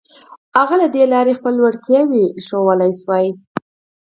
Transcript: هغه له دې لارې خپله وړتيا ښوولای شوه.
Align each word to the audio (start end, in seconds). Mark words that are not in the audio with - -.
هغه 0.57 0.75
له 0.81 0.87
دې 0.95 1.03
لارې 1.13 1.37
خپله 1.39 1.59
وړتيا 1.61 2.01
ښوولای 2.45 2.91
شوه. 3.01 3.19